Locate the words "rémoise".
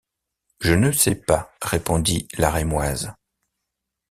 2.49-3.13